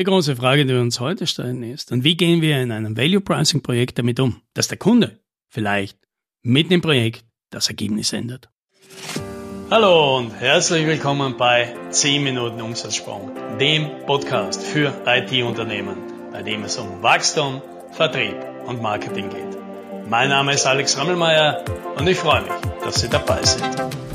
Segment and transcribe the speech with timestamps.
[0.00, 2.96] Die große Frage, die wir uns heute stellen, ist, und wie gehen wir in einem
[2.96, 5.98] Value Pricing Projekt damit um, dass der Kunde vielleicht
[6.40, 8.48] mitten im Projekt das Ergebnis ändert?
[9.70, 15.98] Hallo und herzlich willkommen bei 10 Minuten Umsatzsprung, dem Podcast für IT-Unternehmen,
[16.32, 17.60] bei dem es um Wachstum,
[17.92, 19.58] Vertrieb und Marketing geht.
[20.08, 21.62] Mein Name ist Alex Rammelmeier
[21.98, 24.09] und ich freue mich, dass Sie dabei sind.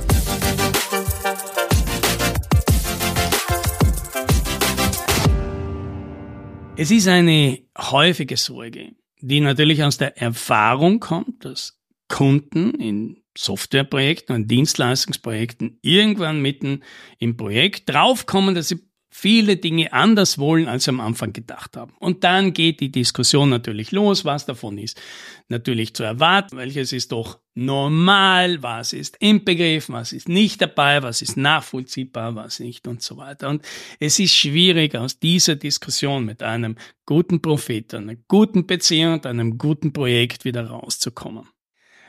[6.78, 11.79] Es ist eine häufige Sorge, die natürlich aus der Erfahrung kommt, dass
[12.10, 16.83] Kunden in Softwareprojekten und Dienstleistungsprojekten irgendwann mitten
[17.18, 18.82] im Projekt draufkommen, dass sie
[19.18, 21.93] viele Dinge anders wollen, als sie am Anfang gedacht haben.
[22.00, 25.01] Und dann geht die Diskussion natürlich los, was davon ist
[25.47, 31.01] natürlich zu erwarten, welches ist doch normal, was ist im Begriff, was ist nicht dabei,
[31.01, 33.50] was ist nachvollziehbar, was nicht und so weiter.
[33.50, 33.64] Und
[34.00, 39.58] es ist schwierig, aus dieser Diskussion mit einem guten Prophet, einer guten Beziehung und einem
[39.58, 41.47] guten Projekt wieder rauszukommen.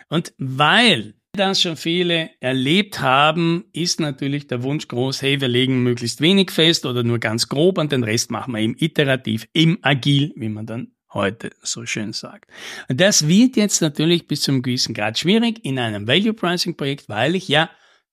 [0.09, 5.83] Und weil das schon viele erlebt haben, ist natürlich der Wunsch groß, hey, wir legen
[5.83, 9.79] möglichst wenig fest oder nur ganz grob und den Rest machen wir im Iterativ, im
[9.83, 12.51] Agil, wie man dann heute so schön sagt.
[12.89, 17.09] Und das wird jetzt natürlich bis zum gewissen Grad schwierig in einem Value Pricing Projekt,
[17.09, 17.71] weil ich ja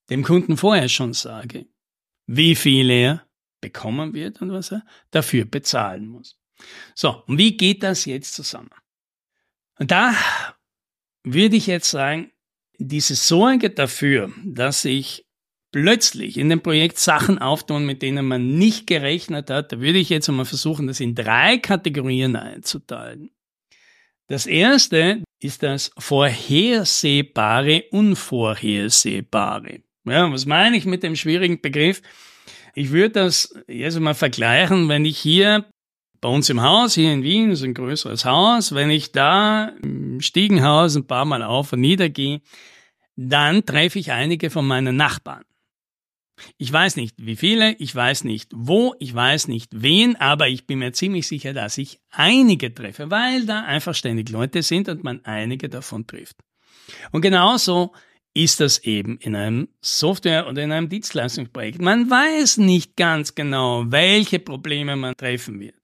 [0.09, 1.65] dem Kunden vorher schon sage,
[2.27, 3.25] wie viel er
[3.61, 6.37] bekommen wird und was er dafür bezahlen muss.
[6.95, 8.69] So, und wie geht das jetzt zusammen?
[9.79, 10.15] Und da
[11.23, 12.31] würde ich jetzt sagen,
[12.77, 15.25] diese Sorge dafür, dass ich
[15.71, 20.09] plötzlich in dem Projekt Sachen auftun, mit denen man nicht gerechnet hat, da würde ich
[20.09, 23.31] jetzt einmal versuchen, das in drei Kategorien einzuteilen.
[24.27, 29.81] Das erste ist das Vorhersehbare, Unvorhersehbare.
[30.05, 32.01] Ja, was meine ich mit dem schwierigen Begriff?
[32.75, 35.65] Ich würde das jetzt mal vergleichen, wenn ich hier
[36.23, 40.21] bei uns im Haus, hier in Wien, ist ein größeres Haus, wenn ich da im
[40.21, 42.39] Stiegenhaus ein paar Mal auf und nieder gehe,
[43.17, 45.43] dann treffe ich einige von meinen Nachbarn.
[46.57, 50.65] Ich weiß nicht, wie viele, ich weiß nicht wo, ich weiß nicht wen, aber ich
[50.65, 55.03] bin mir ziemlich sicher, dass ich einige treffe, weil da einfach ständig Leute sind und
[55.03, 56.37] man einige davon trifft.
[57.11, 57.91] Und genauso
[58.33, 61.81] ist das eben in einem Software- oder in einem Dienstleistungsprojekt.
[61.81, 65.82] Man weiß nicht ganz genau, welche Probleme man treffen wird.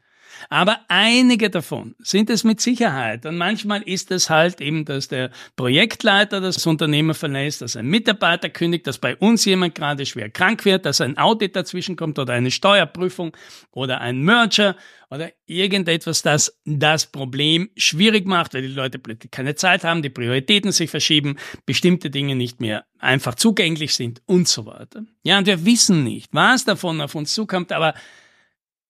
[0.49, 3.25] Aber einige davon sind es mit Sicherheit.
[3.25, 8.49] Und manchmal ist es halt eben, dass der Projektleiter das Unternehmen verlässt, dass ein Mitarbeiter
[8.49, 12.33] kündigt, dass bei uns jemand gerade schwer krank wird, dass ein Audit dazwischen kommt oder
[12.33, 13.35] eine Steuerprüfung
[13.71, 14.75] oder ein Merger
[15.09, 20.09] oder irgendetwas, das das Problem schwierig macht, weil die Leute plötzlich keine Zeit haben, die
[20.09, 25.03] Prioritäten sich verschieben, bestimmte Dinge nicht mehr einfach zugänglich sind und so weiter.
[25.23, 27.93] Ja, und wir wissen nicht, was davon auf uns zukommt, aber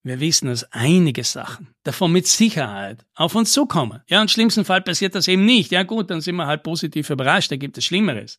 [0.04, 4.02] wir wissen, dass einige Sachen davon mit Sicherheit auf uns zukommen.
[4.08, 5.72] Ja, im schlimmsten Fall passiert das eben nicht.
[5.72, 8.38] Ja, gut, dann sind wir halt positiv überrascht, da gibt es Schlimmeres.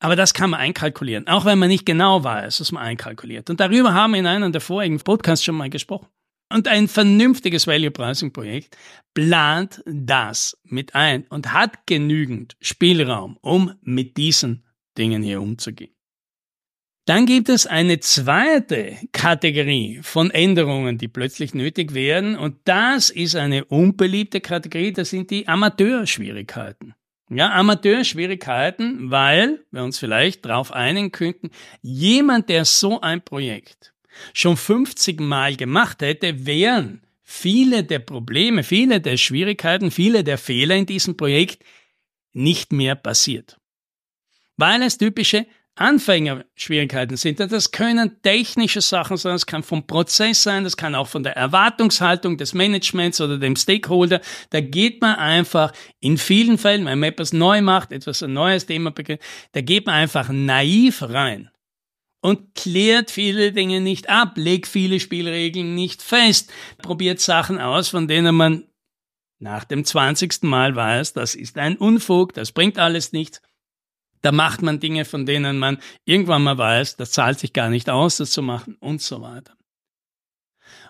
[0.00, 3.48] Aber das kann man einkalkulieren, auch wenn man nicht genau weiß, was man einkalkuliert.
[3.50, 6.08] Und darüber haben wir in einem der vorigen Podcasts schon mal gesprochen.
[6.52, 8.76] Und ein vernünftiges Value Pricing Projekt
[9.14, 14.64] plant das mit ein und hat genügend Spielraum, um mit diesen
[14.96, 15.93] Dingen hier umzugehen.
[17.06, 22.36] Dann gibt es eine zweite Kategorie von Änderungen, die plötzlich nötig werden.
[22.36, 26.94] Und das ist eine unbeliebte Kategorie, das sind die Amateurschwierigkeiten.
[27.28, 31.50] Ja, Amateurschwierigkeiten, weil wir uns vielleicht darauf einigen könnten,
[31.82, 33.92] jemand, der so ein Projekt
[34.32, 40.76] schon 50 Mal gemacht hätte, wären viele der Probleme, viele der Schwierigkeiten, viele der Fehler
[40.76, 41.64] in diesem Projekt
[42.32, 43.58] nicht mehr passiert.
[44.56, 47.40] Weil es typische Anfängerschwierigkeiten sind.
[47.40, 51.36] Das können technische Sachen sein, das kann vom Prozess sein, das kann auch von der
[51.36, 54.20] Erwartungshaltung des Managements oder dem Stakeholder.
[54.50, 58.66] Da geht man einfach in vielen Fällen, wenn man etwas neu macht, etwas ein neues
[58.66, 59.20] Thema beginnt,
[59.52, 61.50] da geht man einfach naiv rein
[62.20, 68.06] und klärt viele Dinge nicht ab, legt viele Spielregeln nicht fest, probiert Sachen aus, von
[68.06, 68.64] denen man
[69.40, 70.44] nach dem 20.
[70.44, 73.42] Mal weiß, das ist ein Unfug, das bringt alles nichts
[74.24, 77.90] da macht man Dinge, von denen man irgendwann mal weiß, das zahlt sich gar nicht
[77.90, 79.52] aus, das zu machen und so weiter.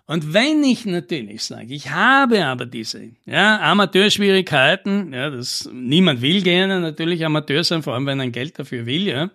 [0.07, 6.43] Und wenn ich natürlich sage, ich habe aber diese ja, Amateurschwierigkeiten, ja, das niemand will
[6.43, 9.31] gerne natürlich Amateur sein, vor allem wenn er Geld dafür will, ja,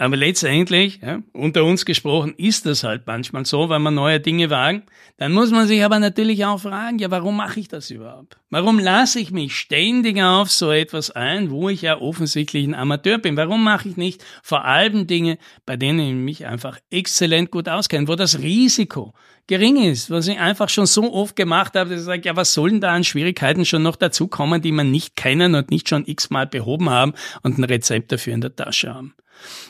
[0.00, 4.48] aber letztendlich, ja, unter uns gesprochen, ist das halt manchmal so, wenn man neue Dinge
[4.48, 4.84] wagen.
[5.16, 8.38] Dann muss man sich aber natürlich auch fragen, ja, warum mache ich das überhaupt?
[8.48, 13.18] Warum lasse ich mich ständig auf so etwas ein, wo ich ja offensichtlich ein Amateur
[13.18, 13.36] bin?
[13.36, 15.36] Warum mache ich nicht vor allem Dinge,
[15.66, 19.14] bei denen ich mich einfach exzellent gut auskenne, wo das Risiko
[19.48, 22.54] gering ist, was ich einfach schon so oft gemacht habe, dass ich sage, ja, was
[22.54, 26.46] sollen da an Schwierigkeiten schon noch dazukommen, die man nicht kennen und nicht schon x-mal
[26.46, 29.14] behoben haben und ein Rezept dafür in der Tasche haben.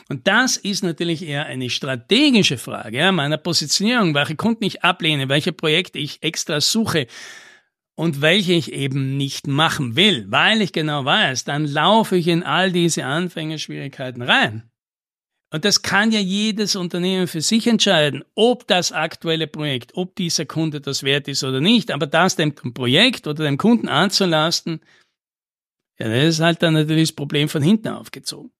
[0.07, 5.29] Und das ist natürlich eher eine strategische Frage ja, meiner Positionierung, welche Kunden ich ablehne,
[5.29, 7.07] welche Projekte ich extra suche
[7.95, 12.43] und welche ich eben nicht machen will, weil ich genau weiß, dann laufe ich in
[12.43, 14.69] all diese Anfängerschwierigkeiten rein.
[15.51, 20.45] Und das kann ja jedes Unternehmen für sich entscheiden, ob das aktuelle Projekt, ob dieser
[20.45, 21.91] Kunde das wert ist oder nicht.
[21.91, 24.79] Aber das dem Projekt oder dem Kunden anzulasten,
[25.99, 28.51] ja, das ist halt dann natürlich das Problem von hinten aufgezogen.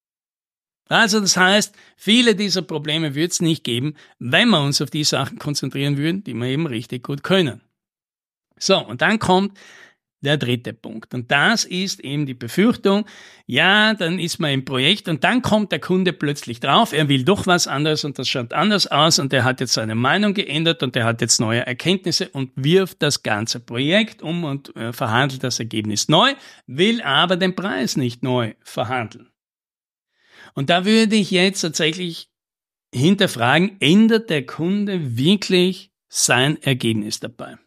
[0.89, 5.03] Also das heißt, viele dieser Probleme wird es nicht geben, wenn wir uns auf die
[5.03, 7.61] Sachen konzentrieren würden, die wir eben richtig gut können.
[8.57, 9.57] So, und dann kommt
[10.21, 11.13] der dritte Punkt.
[11.13, 13.05] Und das ist eben die Befürchtung,
[13.45, 17.23] ja, dann ist man im Projekt und dann kommt der Kunde plötzlich drauf, er will
[17.23, 20.83] doch was anderes und das schaut anders aus und er hat jetzt seine Meinung geändert
[20.83, 25.43] und er hat jetzt neue Erkenntnisse und wirft das ganze Projekt um und äh, verhandelt
[25.43, 26.33] das Ergebnis neu,
[26.67, 29.29] will aber den Preis nicht neu verhandeln.
[30.53, 32.29] Und da würde ich jetzt tatsächlich
[32.93, 37.57] hinterfragen, ändert der Kunde wirklich sein Ergebnis dabei?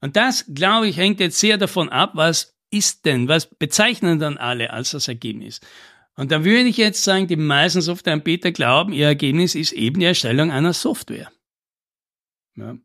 [0.00, 4.36] Und das, glaube ich, hängt jetzt sehr davon ab, was ist denn, was bezeichnen dann
[4.36, 5.60] alle als das Ergebnis?
[6.16, 10.06] Und da würde ich jetzt sagen, die meisten Softwareanbieter glauben, ihr Ergebnis ist eben die
[10.06, 11.30] Erstellung einer Software.
[12.56, 12.76] Ja.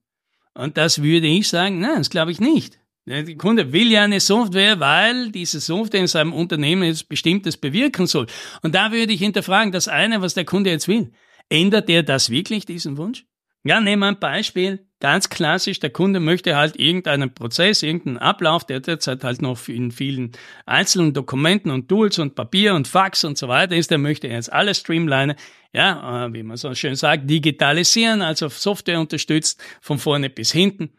[0.56, 2.80] Und das würde ich sagen, nein, das glaube ich nicht.
[3.06, 8.06] Der Kunde will ja eine Software, weil diese Software in seinem Unternehmen etwas Bestimmtes bewirken
[8.06, 8.28] soll.
[8.62, 11.12] Und da würde ich hinterfragen, das eine, was der Kunde jetzt will,
[11.50, 13.26] ändert er das wirklich, diesen Wunsch?
[13.64, 14.88] Ja, nehmen wir ein Beispiel.
[15.02, 19.92] Ganz klassisch, der Kunde möchte halt irgendeinen Prozess, irgendeinen Ablauf, der derzeit halt noch in
[19.92, 20.32] vielen
[20.66, 24.52] einzelnen Dokumenten und Tools und Papier und Fax und so weiter ist, der möchte jetzt
[24.52, 25.36] alles streamlinen,
[25.74, 30.98] ja, äh, wie man so schön sagt, digitalisieren, also Software unterstützt, von vorne bis hinten,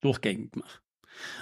[0.00, 0.85] durchgängig machen.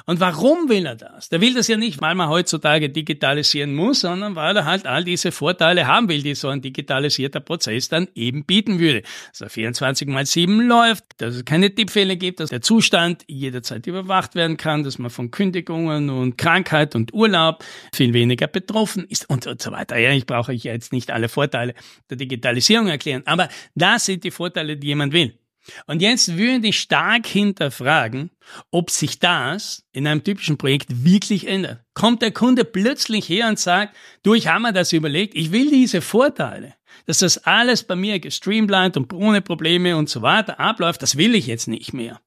[0.07, 1.29] Und warum will er das?
[1.29, 5.05] Der will das ja nicht, weil man heutzutage digitalisieren muss, sondern weil er halt all
[5.05, 9.03] diese Vorteile haben will, die so ein digitalisierter Prozess dann eben bieten würde.
[9.31, 13.87] Dass er 24 mal 7 läuft, dass es keine Tippfehler gibt, dass der Zustand jederzeit
[13.87, 19.29] überwacht werden kann, dass man von Kündigungen und Krankheit und Urlaub viel weniger betroffen ist
[19.31, 19.97] und, und so weiter.
[19.97, 21.75] Ja, ich brauche jetzt nicht alle Vorteile
[22.11, 25.39] der Digitalisierung erklären, aber das sind die Vorteile, die jemand will.
[25.87, 28.31] Und jetzt würde ich stark hinterfragen,
[28.71, 31.81] ob sich das in einem typischen Projekt wirklich ändert.
[31.95, 35.71] Kommt der Kunde plötzlich her und sagt, du, ich habe mir das überlegt, ich will
[35.71, 36.75] diese Vorteile,
[37.07, 41.35] dass das alles bei mir gestreamlined und ohne Probleme und so weiter abläuft, das will
[41.35, 42.21] ich jetzt nicht mehr.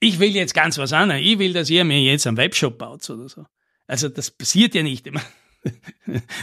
[0.00, 1.22] Ich will jetzt ganz was anderes.
[1.22, 3.44] Ich will, dass ihr mir jetzt einen Webshop baut oder so.
[3.86, 5.22] Also das passiert ja nicht immer.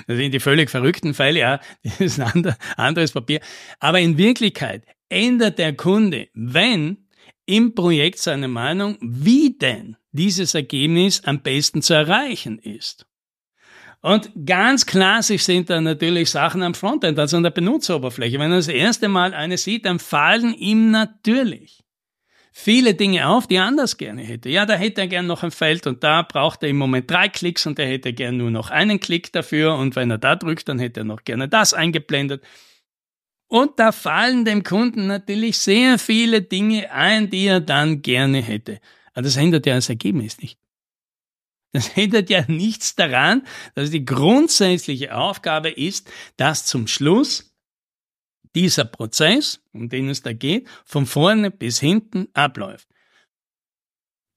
[0.07, 3.39] Das sind die völlig verrückten Fälle, ja, das ist ein anderes Papier.
[3.79, 7.07] Aber in Wirklichkeit ändert der Kunde, wenn
[7.45, 13.06] im Projekt seine Meinung, wie denn dieses Ergebnis am besten zu erreichen ist.
[14.01, 18.38] Und ganz klassisch sind da natürlich Sachen am Frontend, also an der Benutzeroberfläche.
[18.38, 21.84] Wenn er das erste Mal eine sieht, dann fallen ihm natürlich
[22.57, 24.48] viele Dinge auf, die er anders gerne hätte.
[24.48, 27.28] Ja, da hätte er gern noch ein Feld und da braucht er im Moment drei
[27.28, 30.69] Klicks und er hätte gern nur noch einen Klick dafür und wenn er da drückt,
[30.69, 32.44] dann hätte er noch gerne das eingeblendet.
[33.48, 38.80] Und da fallen dem Kunden natürlich sehr viele Dinge ein, die er dann gerne hätte.
[39.13, 40.57] Aber das ändert ja das Ergebnis nicht.
[41.74, 47.54] Das ändert ja nichts daran, dass die grundsätzliche Aufgabe ist, dass zum Schluss
[48.56, 52.88] dieser Prozess, um den es da geht, von vorne bis hinten abläuft.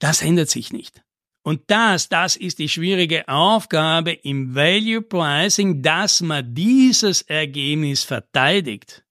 [0.01, 1.03] Das ändert sich nicht.
[1.43, 9.05] Und das, das ist die schwierige Aufgabe im Value Pricing, dass man dieses Ergebnis verteidigt.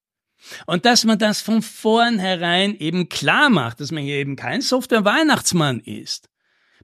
[0.66, 5.80] Und dass man das von vornherein eben klar macht, dass man hier eben kein Software-Weihnachtsmann
[5.80, 6.30] ist,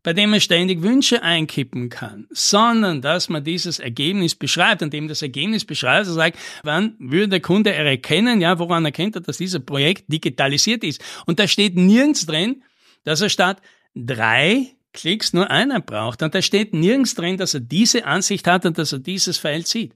[0.04, 5.22] bei dem man ständig Wünsche einkippen kann, sondern dass man dieses Ergebnis beschreibt, indem das
[5.22, 9.66] Ergebnis beschreibt, also sagt, wann würde der Kunde erkennen, ja, woran erkennt er, dass dieses
[9.66, 11.02] Projekt digitalisiert ist.
[11.26, 12.64] Und da steht nirgends drin,
[13.06, 13.62] dass er statt
[13.96, 16.22] drei Klicks nur einen braucht.
[16.22, 19.68] Und da steht nirgends drin, dass er diese Ansicht hat und dass er dieses Feld
[19.68, 19.96] sieht.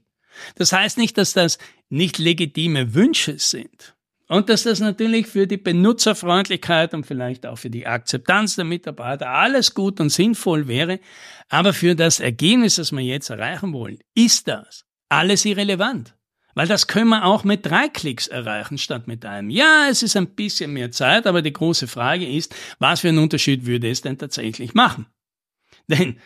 [0.56, 3.94] Das heißt nicht, dass das nicht legitime Wünsche sind.
[4.28, 9.30] Und dass das natürlich für die Benutzerfreundlichkeit und vielleicht auch für die Akzeptanz der Mitarbeiter
[9.30, 11.00] alles gut und sinnvoll wäre.
[11.48, 16.14] Aber für das Ergebnis, das wir jetzt erreichen wollen, ist das alles irrelevant.
[16.54, 19.48] Weil das können wir auch mit drei Klicks erreichen statt mit einem.
[19.48, 23.18] Ja, es ist ein bisschen mehr Zeit, aber die große Frage ist, was für einen
[23.18, 25.06] Unterschied würde es denn tatsächlich machen?
[25.86, 26.18] Denn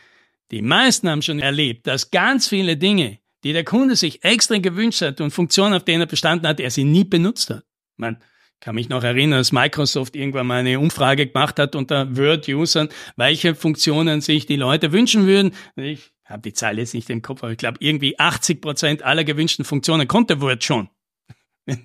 [0.50, 5.02] die meisten haben schon erlebt, dass ganz viele Dinge, die der Kunde sich extra gewünscht
[5.02, 7.64] hat und Funktionen, auf denen er bestanden hat, er sie nie benutzt hat.
[7.96, 8.18] Man,
[8.62, 13.56] kann mich noch erinnern, dass Microsoft irgendwann mal eine Umfrage gemacht hat unter Word-Usern, welche
[13.56, 15.52] Funktionen sich die Leute wünschen würden.
[15.74, 19.24] Ich habe die Zahl jetzt nicht im Kopf, aber ich glaube, irgendwie 80 Prozent aller
[19.24, 20.88] gewünschten Funktionen konnte Word schon.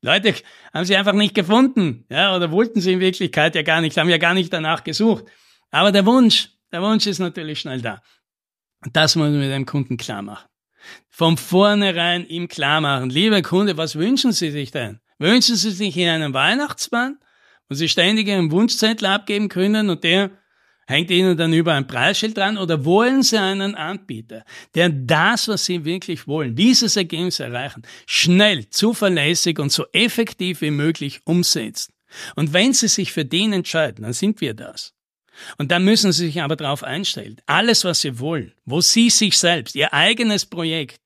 [0.00, 0.34] Leute
[0.72, 4.08] haben sie einfach nicht gefunden, ja, oder wollten sie in Wirklichkeit ja gar nicht, haben
[4.08, 5.24] ja gar nicht danach gesucht.
[5.70, 8.02] Aber der Wunsch, der Wunsch ist natürlich schnell da.
[8.84, 10.48] Und das muss man mit einem Kunden klar machen.
[11.08, 15.00] Von vornherein ihm klar machen, lieber Kunde, was wünschen Sie sich denn?
[15.18, 17.18] Wünschen Sie sich in einem Weihnachtsmann,
[17.68, 20.30] wo Sie ständig Ihren Wunschzettel abgeben können und der
[20.86, 24.44] hängt Ihnen dann über ein Preisschild dran oder wollen Sie einen Anbieter,
[24.74, 30.70] der das, was Sie wirklich wollen, dieses Ergebnis erreichen, schnell, zuverlässig und so effektiv wie
[30.70, 31.92] möglich umsetzt?
[32.36, 34.94] Und wenn Sie sich für den entscheiden, dann sind wir das.
[35.58, 37.36] Und dann müssen Sie sich aber darauf einstellen.
[37.46, 41.00] Alles, was Sie wollen, wo Sie sich selbst, Ihr eigenes Projekt,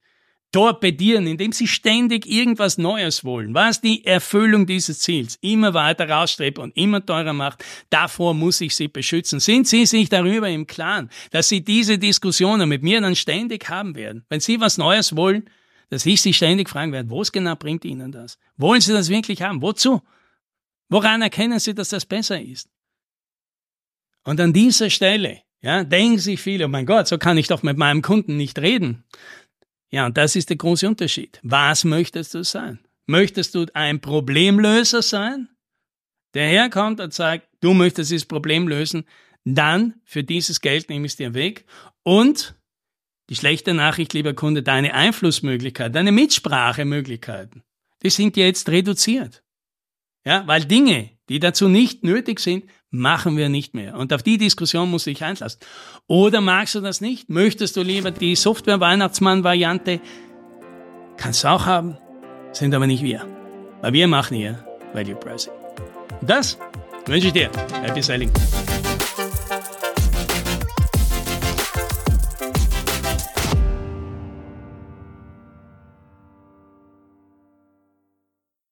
[0.53, 6.59] torpedieren, indem sie ständig irgendwas Neues wollen, was die Erfüllung dieses Ziels immer weiter rausstrebt
[6.59, 9.41] und immer teurer macht, davor muss ich sie beschützen.
[9.41, 13.95] Sind Sie sich darüber im Klaren, dass Sie diese Diskussionen mit mir dann ständig haben
[13.97, 14.25] werden?
[14.29, 15.49] Wenn Sie was Neues wollen,
[15.89, 18.39] dass ich Sie ständig fragen werde, was genau bringt Ihnen das?
[18.57, 19.63] Wollen Sie das wirklich haben?
[19.63, 20.03] Wozu?
[20.89, 22.69] Woran erkennen Sie, dass das besser ist?
[24.25, 27.63] Und an dieser Stelle, ja, denken sich viele, oh mein Gott, so kann ich doch
[27.63, 29.05] mit meinem Kunden nicht reden.
[29.93, 31.39] Ja, und das ist der große Unterschied.
[31.43, 32.79] Was möchtest du sein?
[33.07, 35.49] Möchtest du ein Problemlöser sein,
[36.35, 39.05] der herkommt und sagt, du möchtest dieses Problem lösen,
[39.45, 41.67] dann für dieses Geld nehme ich es dir weg.
[42.05, 42.55] Und
[43.29, 47.63] die schlechte Nachricht, lieber Kunde, deine Einflussmöglichkeiten, deine Mitsprachemöglichkeiten,
[48.03, 49.43] die sind jetzt reduziert.
[50.25, 53.97] Ja, weil Dinge, die dazu nicht nötig sind, machen wir nicht mehr.
[53.97, 55.59] Und auf die Diskussion muss ich einlassen.
[56.07, 57.29] Oder magst du das nicht?
[57.29, 60.01] Möchtest du lieber die Software-Weihnachtsmann-Variante?
[61.17, 61.97] Kannst du auch haben,
[62.53, 63.27] sind aber nicht wir.
[63.81, 65.53] Weil wir machen hier Value Pricing.
[66.21, 66.59] Und das
[67.07, 67.51] wünsche ich dir.
[67.83, 68.31] Happy Selling.